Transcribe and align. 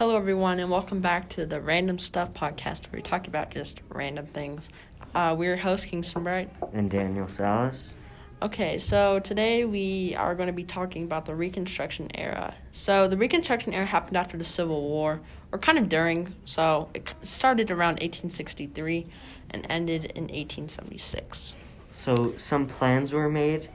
Hello, 0.00 0.16
everyone, 0.16 0.60
and 0.60 0.70
welcome 0.70 1.02
back 1.02 1.28
to 1.28 1.44
the 1.44 1.60
Random 1.60 1.98
Stuff 1.98 2.32
podcast 2.32 2.90
where 2.90 2.96
we 3.00 3.02
talk 3.02 3.28
about 3.28 3.50
just 3.50 3.82
random 3.90 4.24
things. 4.24 4.70
Uh, 5.14 5.36
we're 5.38 5.48
your 5.48 5.56
host, 5.58 5.88
Kingston 5.88 6.24
Bright. 6.24 6.48
And 6.72 6.90
Daniel 6.90 7.28
Salas. 7.28 7.92
Okay, 8.40 8.78
so 8.78 9.18
today 9.18 9.66
we 9.66 10.16
are 10.16 10.34
going 10.34 10.46
to 10.46 10.54
be 10.54 10.64
talking 10.64 11.04
about 11.04 11.26
the 11.26 11.34
Reconstruction 11.34 12.08
era. 12.14 12.54
So, 12.72 13.08
the 13.08 13.18
Reconstruction 13.18 13.74
era 13.74 13.84
happened 13.84 14.16
after 14.16 14.38
the 14.38 14.44
Civil 14.44 14.80
War, 14.80 15.20
or 15.52 15.58
kind 15.58 15.76
of 15.76 15.90
during. 15.90 16.34
So, 16.46 16.88
it 16.94 17.12
started 17.20 17.70
around 17.70 17.96
1863 17.96 19.06
and 19.50 19.66
ended 19.68 20.06
in 20.06 20.28
1876. 20.28 21.54
So, 21.90 22.32
some 22.38 22.66
plans 22.66 23.12
were 23.12 23.28
made 23.28 23.68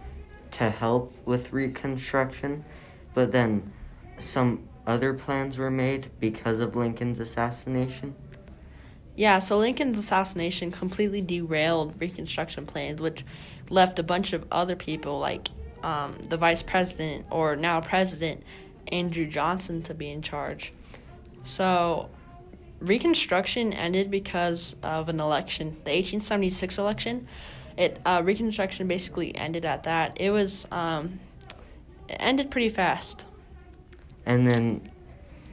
to 0.54 0.72
help 0.72 1.14
with 1.24 1.54
Reconstruction, 1.54 2.66
but 3.14 3.32
then 3.32 3.72
some 4.18 4.68
other 4.88 5.14
plans 5.14 5.58
were 5.58 5.72
made 5.72 6.10
because 6.20 6.60
of 6.60 6.76
Lincoln's 6.76 7.20
assassination? 7.20 8.16
Yeah, 9.16 9.40
so 9.40 9.58
Lincoln's 9.58 9.98
assassination 9.98 10.72
completely 10.72 11.22
derailed 11.22 12.00
Reconstruction 12.00 12.66
plans, 12.66 13.02
which 13.02 13.24
left 13.70 13.98
a 13.98 14.04
bunch 14.04 14.34
of 14.34 14.46
other 14.52 14.76
people, 14.76 15.20
like 15.20 15.50
um, 15.84 16.18
the 16.30 16.38
vice 16.38 16.62
president 16.62 17.26
or 17.30 17.56
now 17.56 17.80
president 17.80 18.44
Andrew 18.92 19.26
Johnson, 19.26 19.82
to 19.84 19.94
be 19.94 20.10
in 20.10 20.22
charge. 20.22 20.74
So 21.44 22.10
Reconstruction 22.80 23.72
ended 23.72 24.12
because 24.12 24.76
of 24.84 25.08
an 25.08 25.20
election, 25.20 25.70
the 25.86 25.92
1876 25.92 26.78
election. 26.78 27.28
It 27.78 28.00
uh, 28.06 28.22
Reconstruction 28.24 28.88
basically 28.88 29.36
ended 29.36 29.64
at 29.64 29.84
that. 29.84 30.20
It 30.20 30.32
was 30.32 30.68
um, 30.72 31.20
it 32.10 32.18
ended 32.20 32.52
pretty 32.52 32.70
fast. 32.70 33.26
And 34.26 34.50
then 34.50 34.90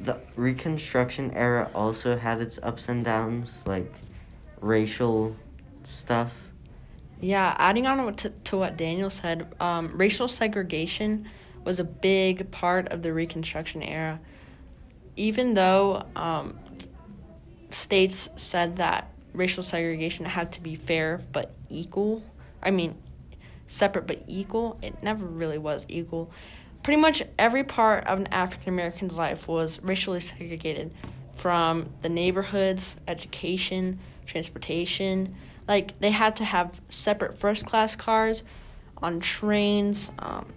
the 0.01 0.19
Reconstruction 0.37 1.31
era 1.33 1.71
also 1.75 2.17
had 2.17 2.41
its 2.41 2.59
ups 2.63 2.89
and 2.89 3.05
downs, 3.05 3.63
like 3.67 3.93
racial 4.61 5.37
stuff. 5.85 6.33
Yeah, 7.21 7.55
adding 7.59 7.87
on 7.87 8.13
to, 8.15 8.31
to 8.31 8.57
what 8.57 8.77
Daniel 8.77 9.11
said, 9.11 9.47
um, 9.61 9.97
racial 9.97 10.27
segregation 10.27 11.29
was 11.65 11.79
a 11.79 11.85
big 11.85 12.51
part 12.51 12.89
of 12.89 13.03
the 13.03 13.13
Reconstruction 13.13 13.83
era. 13.83 14.21
Even 15.15 15.55
though 15.55 16.05
um, 16.17 16.59
states 17.71 18.29
said 18.37 18.77
that 18.77 19.13
racial 19.35 19.63
segregation 19.63 20.25
had 20.25 20.53
to 20.53 20.61
be 20.61 20.75
fair 20.75 21.21
but 21.33 21.55
equal, 21.69 22.25
I 22.63 22.71
mean, 22.71 22.97
separate 23.67 24.07
but 24.07 24.23
equal, 24.27 24.79
it 24.83 25.03
never 25.03 25.25
really 25.25 25.59
was 25.59 25.87
equal 25.89 26.33
pretty 26.83 27.01
much 27.01 27.23
every 27.39 27.65
part 27.65 28.07
of 28.07 28.19
an 28.19 28.27
African 28.29 28.69
American's 28.71 29.17
life 29.17 29.49
was 29.49 29.83
racially 29.83 30.21
segregated 30.21 30.93
from 31.35 31.89
the 32.03 32.09
neighborhoods, 32.09 32.97
education, 33.09 33.99
transportation. 34.27 35.35
Like 35.69 35.99
they 36.01 36.11
had 36.11 36.37
to 36.37 36.45
have 36.45 36.81
separate 36.89 37.39
first 37.39 37.67
class 37.67 37.97
cars 37.97 38.43
on 38.99 39.21
trains, 39.21 40.11
um, 40.19 40.53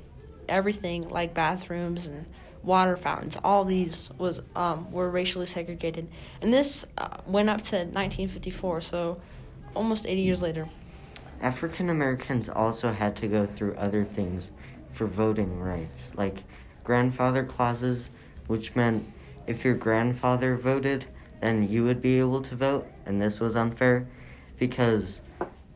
everything 0.49 1.09
like 1.09 1.33
bathrooms 1.33 2.05
and 2.05 2.25
water 2.63 2.97
fountains. 2.97 3.37
All 3.43 3.63
these 3.63 4.09
was 4.17 4.41
um, 4.55 4.91
were 4.91 5.09
racially 5.09 5.45
segregated, 5.45 6.07
and 6.41 6.53
this 6.53 6.85
uh, 6.97 7.17
went 7.27 7.49
up 7.49 7.61
to 7.63 7.77
1954. 7.77 8.81
So 8.81 9.21
almost 9.75 10.05
80 10.07 10.21
years 10.21 10.41
later. 10.41 10.67
African 11.41 11.89
Americans 11.89 12.49
also 12.49 12.91
had 12.91 13.15
to 13.17 13.27
go 13.27 13.45
through 13.45 13.75
other 13.75 14.03
things 14.03 14.51
for 14.95 15.05
voting 15.05 15.59
rights, 15.59 16.11
like 16.15 16.43
grandfather 16.83 17.43
clauses, 17.43 18.09
which 18.47 18.75
meant 18.75 19.05
if 19.47 19.63
your 19.63 19.75
grandfather 19.75 20.55
voted, 20.55 21.05
then 21.41 21.67
you 21.69 21.83
would 21.83 22.01
be 22.01 22.19
able 22.19 22.41
to 22.41 22.55
vote, 22.55 22.87
and 23.05 23.21
this 23.21 23.39
was 23.39 23.55
unfair 23.55 24.07
because 24.57 25.21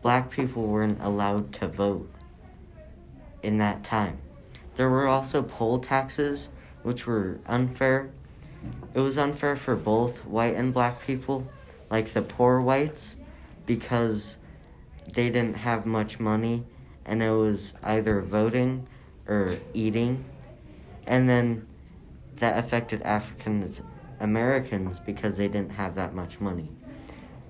black 0.02 0.32
people 0.32 0.64
weren't 0.64 1.02
allowed 1.02 1.52
to 1.54 1.68
vote 1.68 2.10
in 3.44 3.58
that 3.58 3.84
time. 3.84 4.18
There 4.76 4.90
were 4.90 5.08
also 5.08 5.44
poll 5.44 5.80
taxes, 5.80 6.50
which 6.84 7.06
were 7.06 7.40
unfair. 7.46 8.10
It 8.94 9.00
was 9.00 9.18
unfair 9.18 9.56
for 9.56 9.76
both 9.76 10.26
white 10.26 10.56
and 10.56 10.74
black 10.74 11.06
people, 11.06 11.48
like 11.90 12.14
the 12.14 12.22
poor 12.22 12.62
whites, 12.62 13.18
because 13.66 14.38
they 15.14 15.30
didn't 15.30 15.58
have 15.58 15.86
much 15.86 16.20
money 16.20 16.64
and 17.06 17.24
it 17.24 17.32
was 17.32 17.74
either 17.84 18.22
voting 18.22 18.88
or 19.30 19.56
eating, 19.74 20.26
and 21.08 21.30
then 21.30 21.66
that 22.38 22.58
affected 22.58 23.02
African 23.04 23.72
Americans 24.20 25.00
because 25.00 25.38
they 25.38 25.48
didn't 25.48 25.72
have 25.72 25.96
that 25.96 26.14
much 26.14 26.40
money. 26.40 26.68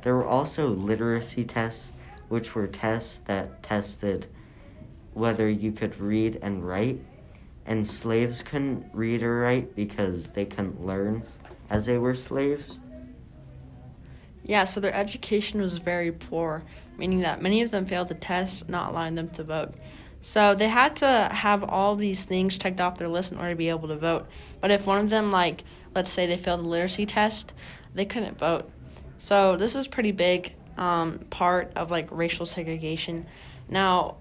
There 0.02 0.16
were 0.16 0.28
also 0.28 0.68
literacy 0.68 1.46
tests, 1.46 1.92
which 2.28 2.54
were 2.54 2.68
tests 2.68 3.22
that 3.26 3.64
tested 3.64 4.28
whether 5.14 5.50
you 5.50 5.72
could 5.72 6.00
read 6.00 6.38
and 6.42 6.68
write, 6.68 7.00
and 7.66 7.88
slaves 7.88 8.44
couldn't 8.44 8.86
read 8.94 9.24
or 9.24 9.40
write 9.40 9.76
because 9.76 10.28
they 10.28 10.46
couldn't 10.46 10.86
learn 10.86 11.24
as 11.70 11.86
they 11.86 11.98
were 11.98 12.16
slaves. 12.16 12.80
Yeah, 14.44 14.64
so 14.64 14.80
their 14.80 14.94
education 14.94 15.62
was 15.62 15.78
very 15.78 16.12
poor, 16.12 16.64
meaning 16.98 17.20
that 17.22 17.42
many 17.42 17.62
of 17.62 17.72
them 17.72 17.86
failed 17.86 18.08
the 18.08 18.16
test, 18.16 18.68
not 18.68 18.90
allowing 18.90 19.16
them 19.16 19.30
to 19.32 19.44
vote. 19.44 19.76
So 20.22 20.54
they 20.54 20.68
had 20.68 20.98
to 20.98 21.30
have 21.32 21.64
all 21.64 21.96
these 21.96 22.26
things 22.26 22.58
checked 22.58 22.82
off 22.82 22.98
their 22.98 23.08
list 23.08 23.32
in 23.32 23.38
order 23.38 23.52
to 23.52 23.56
be 23.56 23.70
able 23.70 23.88
to 23.88 23.96
vote. 23.96 24.28
But 24.60 24.72
if 24.72 24.86
one 24.86 25.00
of 25.00 25.10
them, 25.10 25.32
like, 25.32 25.64
let's 25.96 26.12
say 26.12 26.26
they 26.26 26.38
failed 26.38 26.62
the 26.62 26.68
literacy 26.68 27.06
test, 27.06 27.54
they 27.94 28.06
couldn't 28.06 28.38
vote. 28.38 28.70
So 29.18 29.56
this 29.56 29.76
is 29.76 29.88
pretty 29.88 30.12
big 30.12 30.54
um, 30.78 31.20
part 31.30 31.72
of 31.76 31.92
like 31.92 32.08
racial 32.12 32.46
segregation. 32.46 33.28
Now, 33.70 34.18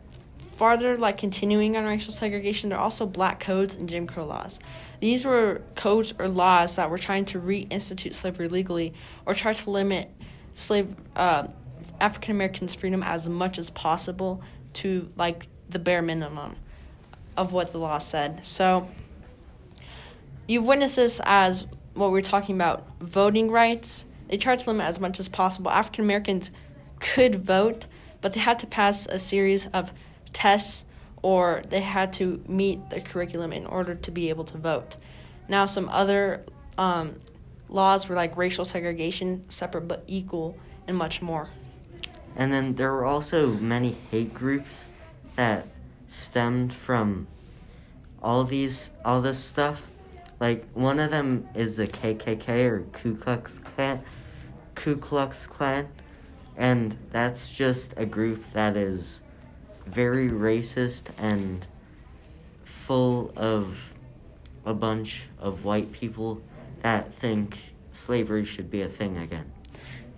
farther 0.53 0.97
like 0.97 1.19
continuing 1.19 1.77
on 1.77 1.85
racial 1.85 2.13
segregation, 2.13 2.71
there 2.71 2.79
are 2.79 2.83
also 2.83 3.07
black 3.07 3.41
codes 3.41 3.75
and 3.75 3.89
Jim 3.89 4.07
Crow 4.07 4.27
laws. 4.27 4.59
These 5.01 5.25
were 5.25 5.63
codes 5.77 6.13
or 6.19 6.29
laws 6.29 6.77
that 6.77 6.91
were 6.91 6.99
trying 6.99 7.25
to 7.27 7.41
reinstitute 7.41 8.15
slavery 8.15 8.49
legally 8.49 8.93
or 9.25 9.35
try 9.35 9.53
to 9.53 9.71
limit 9.71 10.11
slave 10.55 10.97
uh, 11.15 11.47
African 12.01 12.33
Americans' 12.33 12.75
freedom 12.75 13.03
as 13.03 13.29
much 13.29 13.59
as 13.59 13.71
possible 13.71 14.43
to 14.75 15.11
like 15.17 15.47
the 15.69 15.79
bare 15.79 16.03
minimum 16.03 16.57
of 17.37 17.53
what 17.53 17.73
the 17.73 17.79
law 17.79 17.99
said. 17.99 18.45
So 18.45 18.89
you've 20.47 20.65
witnessed 20.67 20.97
this 20.97 21.21
as 21.25 21.67
what 21.95 22.11
we're 22.11 22.21
talking 22.21 22.55
about 22.55 22.87
voting 23.01 23.51
rights. 23.51 24.05
They 24.29 24.37
tried 24.37 24.59
to 24.61 24.71
limit 24.71 24.87
as 24.87 25.01
much 25.01 25.21
as 25.21 25.29
possible. 25.29 25.71
African 25.71 26.05
Americans 26.05 26.51
could 27.01 27.37
vote, 27.37 27.87
but 28.21 28.33
they 28.33 28.41
had 28.41 28.59
to 28.61 28.67
pass 28.67 29.07
a 29.07 29.19
series 29.19 29.67
of 29.69 29.93
tests 30.33 30.85
or 31.23 31.63
they 31.69 31.81
had 31.81 32.13
to 32.15 32.43
meet 32.47 32.91
the 32.91 33.01
curriculum 33.01 33.53
in 33.53 33.67
order 33.67 33.95
to 33.95 34.11
be 34.11 34.29
able 34.29 34.45
to 34.45 34.59
vote. 34.59 34.97
Now, 35.49 35.67
some 35.67 35.89
other 35.89 36.45
um, 36.77 37.17
laws 37.69 38.09
were 38.09 38.15
like 38.15 38.37
racial 38.37 38.65
segregation, 38.65 39.49
separate 39.51 39.89
but 39.89 40.05
equal, 40.07 40.57
and 40.87 40.97
much 40.97 41.21
more. 41.21 41.49
And 42.37 42.53
then 42.53 42.77
there 42.77 42.93
were 42.93 43.05
also 43.05 43.49
many 43.49 43.97
hate 44.11 44.33
groups 44.33 44.91
that 45.39 45.69
stemmed 46.09 46.73
from 46.73 47.29
all 48.21 48.43
these 48.43 48.91
all 49.05 49.21
this 49.21 49.39
stuff. 49.39 49.89
Like 50.41 50.67
one 50.75 50.99
of 50.99 51.13
them 51.13 51.49
is 51.55 51.77
the 51.77 51.87
KKK 51.87 52.65
or 52.65 52.81
Ku 52.93 53.15
Klux 53.15 53.61
Klan, 53.61 54.03
Ku 54.75 54.97
Klux 54.97 55.47
Klan, 55.47 55.89
and 56.57 56.97
that's 57.13 57.55
just 57.55 57.95
a 57.97 58.05
group 58.05 58.43
that 58.53 58.77
is 58.77 59.21
very 59.87 60.29
racist 60.29 61.05
and 61.19 61.65
full 62.65 63.33
of 63.37 63.95
a 64.67 64.75
bunch 64.75 65.29
of 65.39 65.65
white 65.65 65.93
people 65.93 66.43
that 66.83 67.15
think 67.15 67.59
slavery 67.93 68.45
should 68.45 68.73
be 68.73 68.83
a 68.83 68.89
thing 68.89 69.17
again. 69.19 69.53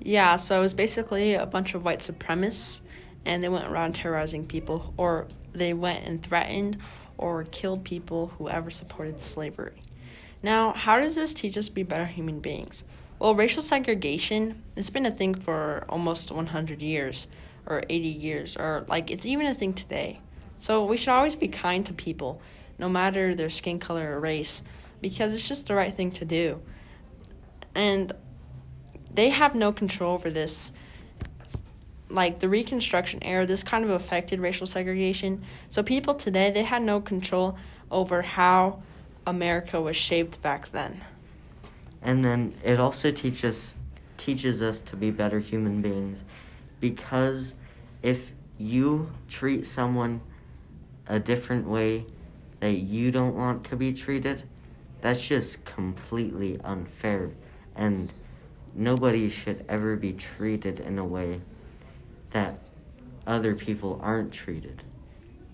Yeah, 0.00 0.36
so 0.36 0.56
it 0.56 0.62
was 0.62 0.72
basically 0.72 1.34
a 1.34 1.44
bunch 1.44 1.74
of 1.74 1.84
white 1.84 1.98
supremacists 1.98 2.80
and 3.24 3.42
they 3.42 3.48
went 3.48 3.68
around 3.68 3.94
terrorizing 3.94 4.46
people, 4.46 4.94
or 4.96 5.28
they 5.52 5.72
went 5.72 6.06
and 6.06 6.22
threatened 6.22 6.78
or 7.18 7.44
killed 7.44 7.84
people 7.84 8.28
who 8.38 8.48
ever 8.48 8.70
supported 8.70 9.20
slavery. 9.20 9.82
Now, 10.42 10.72
how 10.72 10.98
does 10.98 11.14
this 11.16 11.34
teach 11.34 11.58
us 11.58 11.66
to 11.66 11.72
be 11.72 11.82
better 11.82 12.06
human 12.06 12.40
beings? 12.40 12.82
Well, 13.18 13.34
racial 13.34 13.62
segregation, 13.62 14.62
it's 14.76 14.88
been 14.88 15.04
a 15.04 15.10
thing 15.10 15.34
for 15.34 15.84
almost 15.88 16.32
100 16.32 16.80
years 16.80 17.26
or 17.66 17.82
80 17.90 18.08
years, 18.08 18.56
or 18.56 18.86
like 18.88 19.10
it's 19.10 19.26
even 19.26 19.46
a 19.46 19.54
thing 19.54 19.74
today. 19.74 20.20
So 20.56 20.84
we 20.84 20.96
should 20.96 21.10
always 21.10 21.36
be 21.36 21.48
kind 21.48 21.84
to 21.86 21.92
people, 21.92 22.40
no 22.78 22.88
matter 22.88 23.34
their 23.34 23.50
skin 23.50 23.78
color 23.78 24.16
or 24.16 24.20
race, 24.20 24.62
because 25.02 25.34
it's 25.34 25.46
just 25.46 25.66
the 25.66 25.74
right 25.74 25.92
thing 25.92 26.10
to 26.12 26.24
do. 26.24 26.62
And 27.74 28.12
they 29.12 29.28
have 29.28 29.54
no 29.54 29.72
control 29.72 30.14
over 30.14 30.30
this 30.30 30.72
like 32.10 32.40
the 32.40 32.48
reconstruction 32.48 33.22
era 33.22 33.46
this 33.46 33.62
kind 33.62 33.84
of 33.84 33.90
affected 33.90 34.40
racial 34.40 34.66
segregation. 34.66 35.42
So 35.68 35.82
people 35.82 36.14
today 36.14 36.50
they 36.50 36.64
had 36.64 36.82
no 36.82 37.00
control 37.00 37.56
over 37.90 38.22
how 38.22 38.82
america 39.26 39.80
was 39.80 39.96
shaped 39.96 40.40
back 40.42 40.70
then. 40.72 41.00
And 42.02 42.24
then 42.24 42.54
it 42.64 42.80
also 42.80 43.10
teaches 43.10 43.74
teaches 44.16 44.60
us 44.60 44.82
to 44.82 44.96
be 44.96 45.10
better 45.10 45.38
human 45.38 45.80
beings. 45.80 46.24
Because 46.78 47.54
if 48.02 48.32
you 48.58 49.10
treat 49.28 49.66
someone 49.66 50.20
a 51.06 51.18
different 51.18 51.66
way 51.66 52.06
that 52.60 52.72
you 52.72 53.10
don't 53.10 53.34
want 53.34 53.64
to 53.64 53.76
be 53.76 53.92
treated, 53.92 54.44
that's 55.00 55.20
just 55.20 55.64
completely 55.64 56.60
unfair. 56.62 57.30
And 57.74 58.12
nobody 58.74 59.30
should 59.30 59.64
ever 59.68 59.96
be 59.96 60.12
treated 60.12 60.80
in 60.80 60.98
a 60.98 61.04
way 61.04 61.40
that 62.30 62.58
other 63.26 63.54
people 63.54 64.00
aren't 64.02 64.32
treated. 64.32 64.82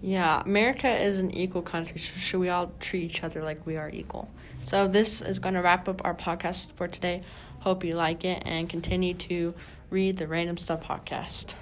Yeah, 0.00 0.43
America 0.44 0.88
is 0.88 1.19
an 1.19 1.31
equal 1.31 1.62
country, 1.62 1.99
so 1.99 2.19
should 2.19 2.40
we 2.40 2.49
all 2.49 2.73
treat 2.81 3.02
each 3.05 3.25
other 3.25 3.43
like 3.43 3.67
we 3.67 3.76
are 3.76 3.88
equal? 3.88 4.28
So 4.62 4.87
this 4.87 5.23
is 5.23 5.38
going 5.38 5.55
to 5.55 5.62
wrap 5.62 5.88
up 5.88 6.05
our 6.05 6.14
podcast 6.14 6.73
for 6.73 6.87
today. 6.87 7.23
Hope 7.61 7.82
you 7.82 7.94
like 7.94 8.25
it 8.25 8.43
and 8.44 8.69
continue 8.69 9.14
to 9.14 9.55
read 9.90 10.19
the 10.19 10.26
Random 10.26 10.58
Stuff 10.58 10.84
podcast. 10.84 11.56